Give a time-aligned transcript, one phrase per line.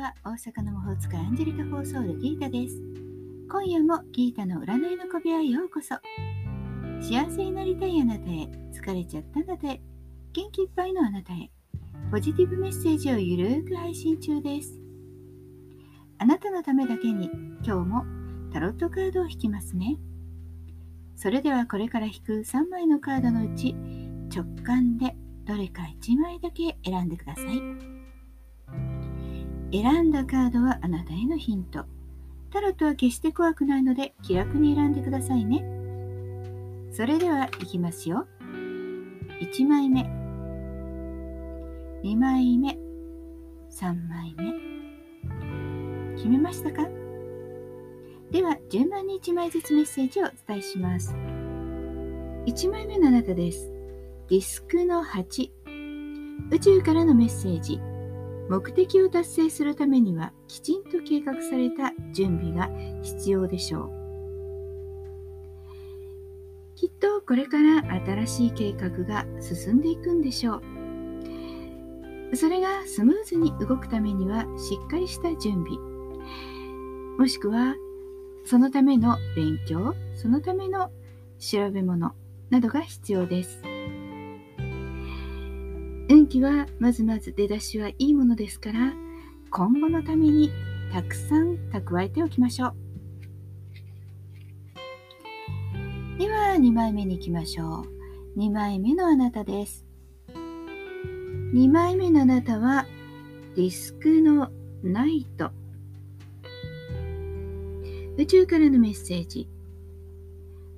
[0.00, 0.14] は。
[0.24, 2.76] 大阪の魔法使いアンジェリカ・フォーソールギータです。
[3.50, 5.94] 今夜もギータの占いの小部屋へようこそ。
[7.02, 9.80] 幸せになりたいあなたへ疲れちゃったあなたへ
[10.32, 11.50] 元気いっぱいのあなたへ
[12.10, 14.80] ポジティブメッセージをゆるーく配信中です。
[16.18, 17.30] あなたのためだけに
[17.62, 18.04] 今日も
[18.54, 19.98] タロットカードを引きますね。
[21.14, 23.74] それではこれから引く3枚のカードのうち
[24.34, 27.99] 直感でどれか1枚だけ選んでください。
[29.72, 31.84] 選んだカードはあなたへのヒント。
[32.52, 35.64] タロットは決して怖くないので気楽に選んでくださいね。
[36.90, 38.26] それではいきますよ。
[39.40, 40.02] 1枚目、
[42.02, 42.76] 2枚目、
[43.70, 44.70] 3枚目。
[46.16, 46.88] 決めましたか？
[48.32, 51.14] では順番に1枚ずつメッセージをお伝えします。
[52.46, 53.72] 1枚目のあなたです。
[54.28, 55.50] ディスクの8
[56.50, 57.80] 宇宙からのメッセージ
[58.50, 62.68] 目的を達成するためにはきちんと計画された準備が
[63.00, 63.90] 必要でしょう。
[66.74, 70.56] きっとこれから新しい計画が進んでいくんでしょ
[72.32, 72.36] う。
[72.36, 75.78] それがスムーズに動くためにはしっかりした準備。
[77.16, 77.76] もしくは
[78.44, 80.90] そのための勉強そのための
[81.38, 82.16] 調べ物
[82.50, 83.62] などが必要です。
[86.38, 88.92] はまずまず出だしはいいものですから
[89.50, 90.52] 今後のために
[90.92, 92.74] たくさん蓄えておきましょう。
[96.18, 97.84] では2枚目に行きましょ
[98.36, 98.38] う。
[98.38, 99.84] 2枚目のあなたです。
[101.52, 102.86] 2枚目のあなたは
[103.56, 104.50] ディスクの
[104.84, 105.50] ナイト。
[108.16, 109.48] 宇宙からのメッセージ。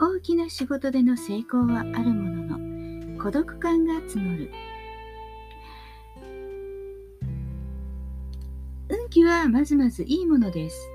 [0.00, 4.50] 大きな仕事での成功はあるものの孤独感が募る。
[9.22, 10.90] はまずまずいいものです。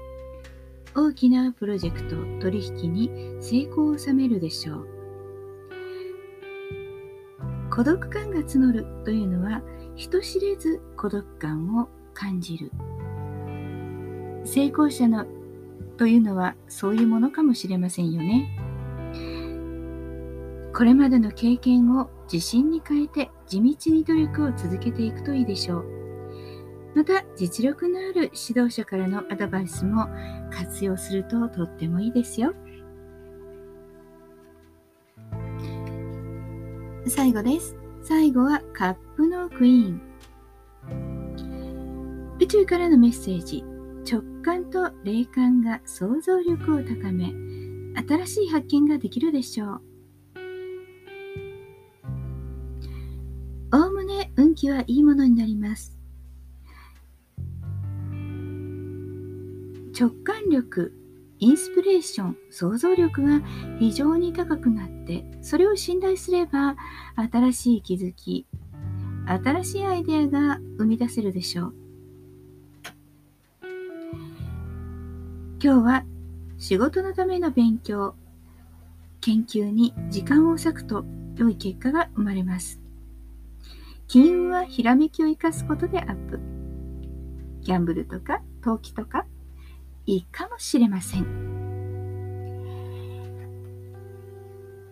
[0.93, 3.09] 大きなプロジェクト、取引に
[3.39, 4.87] 成功を収めるでしょう。
[7.69, 9.61] 孤独感が募るというのは
[9.95, 12.71] 人知れず孤独感を感じる。
[14.43, 15.25] 成功者の
[15.97, 18.49] というのはそういうものかもしれませんよね。
[20.73, 26.08] これまでの経験を自信に変えて地道に努力を続けていくといいでしょう。
[26.95, 30.07] また実力のある指導者からのアドバイスも
[30.51, 32.53] 活用するととってもいいですよ。
[37.07, 37.75] 最後です。
[38.01, 40.01] 最後はカップのクイーン。
[42.39, 43.63] 宇宙からのメッセージ。
[44.09, 47.33] 直感と霊感が想像力を高め、
[48.07, 49.81] 新しい発見ができるでしょう。
[53.71, 55.98] おおむね運気はいいものになります。
[59.97, 60.93] 直感力
[61.39, 63.41] インスピレーション想像力が
[63.79, 66.75] 非常に高くなってそれを信頼すれば
[67.15, 68.45] 新しい気づき
[69.25, 71.73] 新しいアイデアが生み出せるでしょう。
[75.61, 76.05] 今日は
[76.57, 78.15] 仕事のための勉強
[79.21, 82.81] 研究に時間を割くと良い結果が生まれます。
[84.07, 86.39] 金運はひらめきを生かすことでアップ。
[87.61, 89.25] ギャンブルとか投機とか
[90.09, 91.27] いいかもしれません。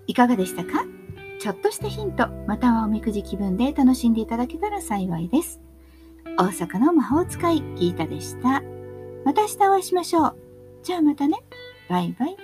[0.05, 0.85] いかがでしたか？
[1.39, 5.59] ちょっとしたヒント、またはおみくじ気分で楽しんでいただけたら幸いです。
[6.37, 8.61] 大阪の魔法使い、ギータでした。
[9.25, 10.35] また明日お会いしましょう。
[10.83, 11.43] じゃあまたね。
[11.89, 12.37] バイバイ。